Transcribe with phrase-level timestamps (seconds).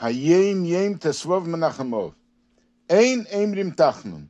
[0.00, 2.14] Hayem Yem Tesvav Menachemov.
[2.88, 4.28] Ein Emrim Tachnun.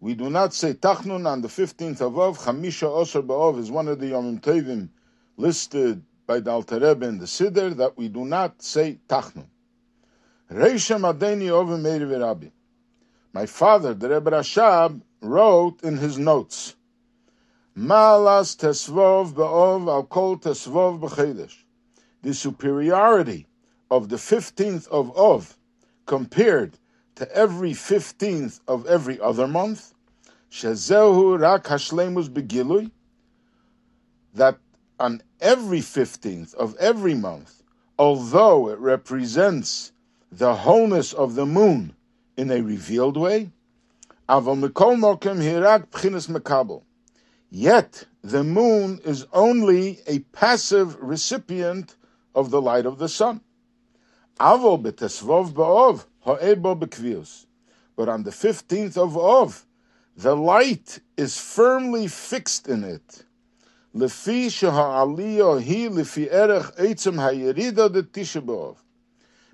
[0.00, 2.38] We do not say Tachnun on the 15th of Av.
[2.38, 4.88] Chamisha Osir Ba'ov is one of the Yomim Tovim
[5.36, 9.44] listed by the Alter Rebbe in the Siddur that we do not say Tachnun.
[10.50, 12.46] Reisha Madeni Ovim Meiri Rabbi.
[13.34, 16.76] My father, the Rebbe Rashab, wrote in his notes,
[17.76, 21.56] Malas Tesvov Ba'ov Al Kol Tesvov B'Chedesh.
[22.22, 23.46] The superiority
[23.90, 25.56] of the 15th of Ov
[26.06, 26.78] compared
[27.16, 29.94] to every 15th of every other month,
[30.50, 32.90] Shezehu Rak Hashlemus Begilui,
[34.34, 34.58] that
[34.98, 37.62] on every 15th of every month,
[37.98, 39.92] although it represents
[40.30, 41.94] the wholeness of the moon
[42.36, 43.50] in a revealed way,
[47.50, 51.96] Yet the moon is only a passive recipient
[52.34, 53.40] of the light of the sun.
[54.40, 57.46] Avol betesvov ba'ov ha'ebo bekvius.
[57.96, 59.64] But on the 15th of Ov,
[60.16, 63.24] the light is firmly fixed in it.
[63.94, 68.76] Lefi sheha'aliyah hi lefi erech eitzem ha'yerida de tishabov.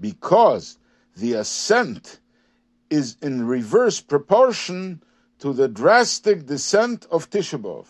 [0.00, 0.78] Because
[1.16, 2.20] the ascent
[2.88, 5.02] is in reverse proportion
[5.38, 7.86] to the drastic descent of Tishabov.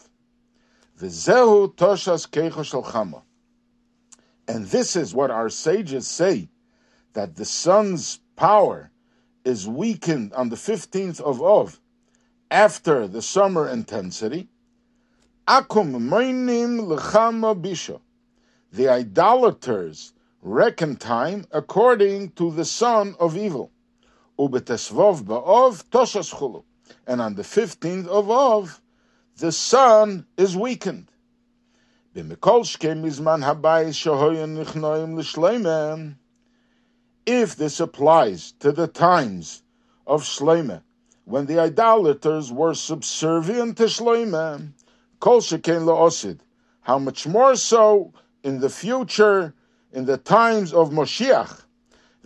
[1.01, 3.23] V'zehu toshas keicho shel chama.
[4.49, 6.49] And this is what our sages say
[7.15, 8.91] that the sun's power
[9.45, 11.81] is weakened on the 15th of Ov
[12.51, 14.49] after the summer intensity.
[15.49, 18.01] Akum moinim lechama bisha.
[18.73, 23.71] The idolaters reckon time according to the sun of evil.
[24.39, 25.25] Ubetesvov
[25.91, 26.65] toshas chulu.
[27.07, 28.81] And on the 15th of Ov,
[29.39, 31.11] the sun is weakened.
[32.15, 36.17] mizman habayis shahoyen nichnoim l'shleimem
[37.27, 39.62] if this applies to the times
[40.06, 40.83] of Shloime,
[41.25, 44.72] when the idolaters were subservient to Shloime,
[45.21, 46.41] kol sheken la'osid,
[46.81, 48.12] how much more so
[48.43, 49.55] in the future,
[49.93, 51.62] in the times of Moshiach,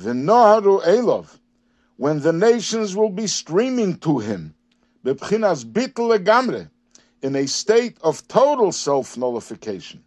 [0.00, 1.38] v'noharu elov,
[1.96, 4.54] when the nations will be streaming to him,
[5.04, 6.70] bebchinas bitl legamre,
[7.22, 10.00] in a state of total self-nullification.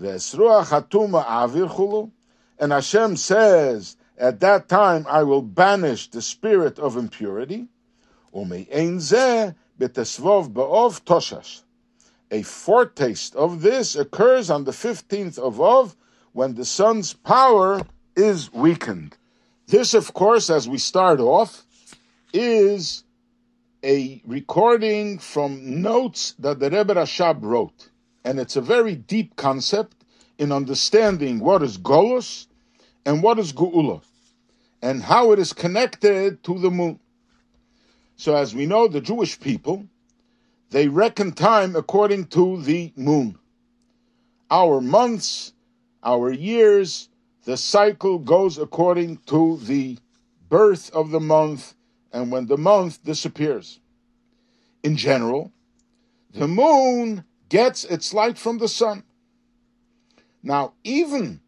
[0.00, 2.10] V'esruach hatuma avir
[2.58, 7.66] and Hashem says at that time I will banish the spirit of impurity.
[12.30, 15.96] A foretaste of this occurs on the 15th of Av
[16.32, 17.80] when the sun's power
[18.16, 19.16] is weakened.
[19.66, 21.64] This, of course, as we start off,
[22.32, 23.04] is
[23.84, 27.90] a recording from notes that the Rebbe Rashab wrote.
[28.24, 30.04] And it's a very deep concept
[30.38, 32.46] in understanding what is Golus
[33.04, 34.02] and what is Geula,
[34.82, 37.00] and how it is connected to the moon.
[38.16, 39.86] So, as we know, the Jewish people,
[40.70, 43.38] they reckon time according to the moon.
[44.50, 45.52] Our months,
[46.02, 47.08] our years,
[47.44, 49.98] the cycle goes according to the
[50.48, 51.74] birth of the month
[52.12, 53.80] and when the month disappears.
[54.82, 55.52] In general,
[56.32, 59.02] the moon gets its light from the sun.
[60.42, 61.40] Now, even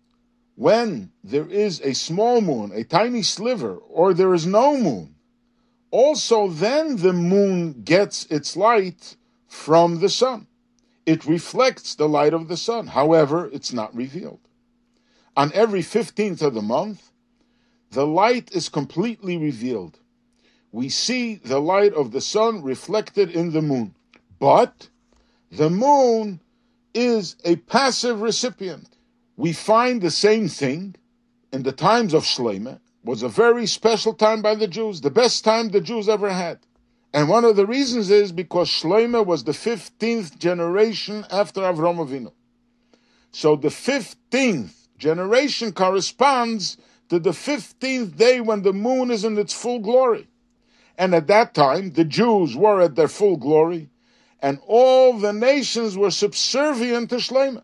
[0.56, 5.14] when there is a small moon, a tiny sliver, or there is no moon,
[5.90, 10.46] also then the moon gets its light from the sun.
[11.04, 12.88] It reflects the light of the sun.
[12.88, 14.40] However, it's not revealed.
[15.36, 17.12] On every 15th of the month,
[17.90, 19.98] the light is completely revealed.
[20.72, 23.94] We see the light of the sun reflected in the moon.
[24.38, 24.88] But
[25.50, 26.40] the moon
[26.94, 28.95] is a passive recipient
[29.36, 30.94] we find the same thing
[31.52, 32.80] in the times of Shloime.
[33.04, 36.58] Was a very special time by the Jews, the best time the Jews ever had.
[37.12, 42.32] And one of the reasons is because Shloime was the 15th generation after Avram Avinu.
[43.30, 49.52] So the 15th generation corresponds to the 15th day when the moon is in its
[49.52, 50.26] full glory.
[50.98, 53.90] And at that time, the Jews were at their full glory,
[54.40, 57.62] and all the nations were subservient to Shloime.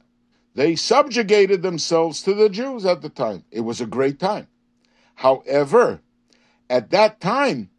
[0.54, 3.44] They subjugated themselves to the Jews at the time.
[3.50, 4.49] It was a great time.
[5.14, 6.00] However,
[6.69, 7.70] at that time,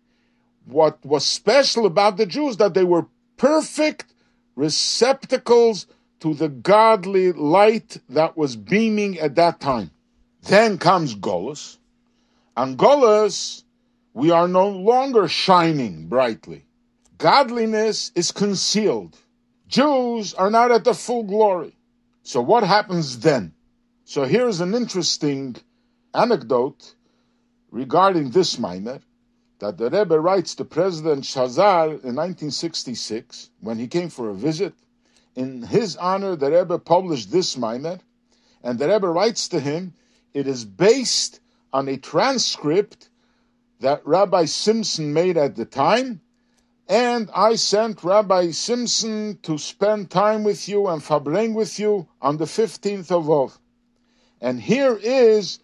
[0.66, 4.14] what was special about the Jews that they were perfect
[4.56, 5.88] receptacles
[6.22, 9.92] to the godly light that was beaming at that time.
[10.44, 11.78] Then comes Golos.
[12.56, 13.64] And Golos,
[14.14, 16.66] we are no longer shining brightly.
[17.18, 19.18] Godliness is concealed.
[19.68, 21.76] Jews are not at the full glory.
[22.24, 23.54] So what happens then?
[24.06, 25.58] So here's an interesting
[26.14, 26.96] anecdote
[27.70, 29.02] regarding this Maimer
[29.60, 34.74] that the Rebbe writes to President Shazar in 1966 when he came for a visit.
[35.36, 38.00] In his honor, the Rebbe published this Maimer,
[38.64, 39.94] and the Rebbe writes to him,
[40.34, 41.40] it is based
[41.72, 43.10] on a transcript
[43.80, 46.22] that Rabbi Simpson made at the time,
[46.88, 52.38] and I sent Rabbi Simpson to spend time with you and fabring with you on
[52.38, 53.58] the 15th of Ov.
[54.42, 55.60] And here is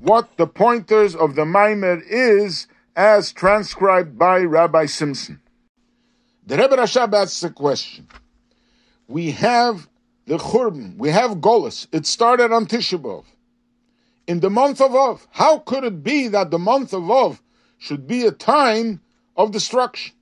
[0.00, 2.66] what the pointers of the Maimer is
[2.96, 5.40] as transcribed by Rabbi Simpson.
[6.46, 8.08] The Rebbe Rashab asks a question.
[9.06, 9.88] We have
[10.26, 11.86] the Churban, we have Golis.
[11.92, 13.24] It started on Tisha.
[14.26, 17.42] In the month of Ov, how could it be that the month of Ov
[17.78, 19.00] should be a time
[19.36, 20.14] of destruction?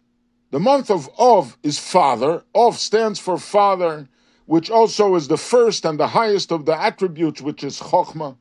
[0.52, 2.44] The month of Ov is Father.
[2.54, 4.06] Ov stands for Father,
[4.44, 8.36] which also is the first and the highest of the attributes, which is Chokhmah.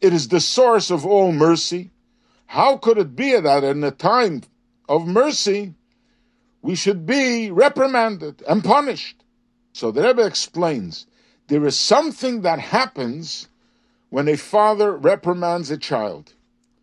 [0.00, 1.90] It is the source of all mercy.
[2.46, 4.42] How could it be that in a time
[4.88, 5.74] of mercy,
[6.62, 9.24] we should be reprimanded and punished?
[9.72, 11.08] So the Rebbe explains
[11.48, 13.48] there is something that happens
[14.10, 16.34] when a father reprimands a child.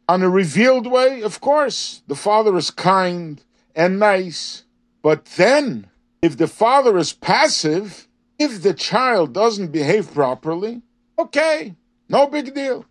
[0.09, 3.41] On a revealed way, of course, the father is kind
[3.73, 4.64] and nice.
[5.05, 5.85] But then,
[6.23, 8.07] if the father is passive,
[8.39, 10.81] if the child doesn't behave properly,
[11.19, 11.75] okay,
[12.09, 12.87] no big deal.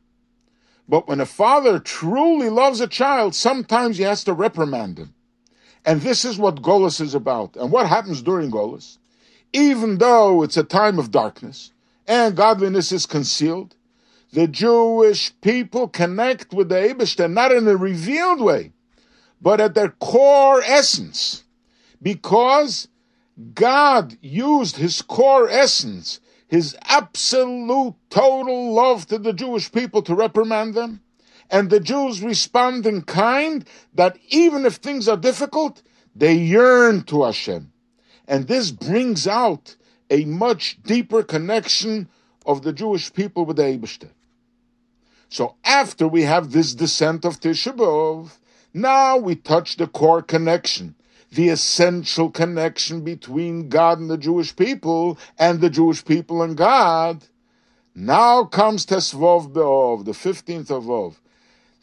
[0.89, 5.13] But when a father truly loves a child, sometimes he has to reprimand him.
[5.85, 7.57] And this is what Golas is about.
[7.57, 8.99] And what happens during Golas?
[9.53, 11.73] Even though it's a time of darkness
[12.07, 13.75] and godliness is concealed,
[14.33, 18.71] the Jewish people connect with the Eibishter not in a revealed way,
[19.43, 21.44] but at their core essence.
[22.01, 22.89] Because
[23.55, 26.21] God used his core essence
[26.55, 31.01] his absolute total love to the Jewish people to reprimand them,
[31.51, 35.83] and the Jews respond in kind that even if things are difficult,
[36.15, 37.73] they yearn to Hashem.
[38.29, 39.75] And this brings out
[40.11, 42.09] a much deeper connection
[42.47, 44.11] of the Jewish people with the Eibishter.
[45.29, 48.39] So after we have this descent of Tisha B'Av,
[48.73, 50.95] now we touch the core connection
[51.35, 57.25] the essential connection between God and the Jewish people and the Jewish people and God.
[57.95, 61.21] Now comes Tesvov Be'ov, the 15th of Ov.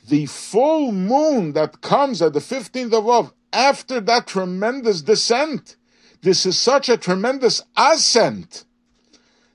[0.07, 5.75] The full moon that comes at the 15th of Ov, after that tremendous descent,
[6.21, 8.65] this is such a tremendous ascent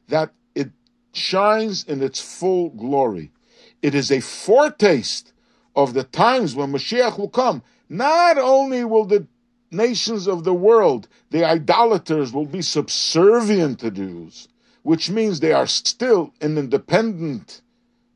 [0.08, 0.70] that it
[1.12, 3.32] shines in its full glory.
[3.82, 5.32] It is a foretaste
[5.74, 7.62] of the times when Mashiach will come.
[7.88, 9.26] Not only will the
[9.70, 14.48] nations of the world, the idolaters will be subservient to Jews,
[14.82, 17.62] which means they are still an independent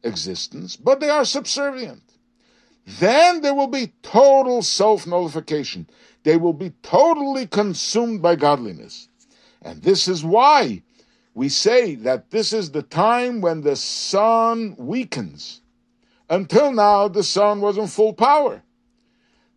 [0.02, 2.02] existence, but they are subservient.
[2.99, 5.88] Then there will be total self nullification.
[6.23, 9.08] They will be totally consumed by godliness.
[9.62, 10.82] And this is why
[11.35, 15.61] we say that this is the time when the sun weakens.
[16.29, 18.62] Until now, the sun was in full power.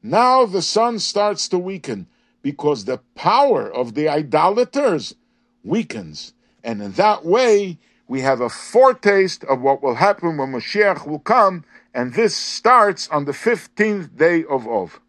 [0.04, 2.08] Now the sun starts to weaken
[2.42, 5.16] because the power of the idolaters
[5.64, 6.34] weakens.
[6.62, 11.20] And in that way, we have a foretaste of what will happen when Mashiach will
[11.20, 11.64] come,
[11.94, 15.00] and this starts on the 15th day of Ov.